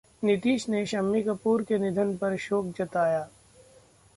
[0.23, 3.21] नीतीश ने शम्मी कपूर के निधन पर शोक जताया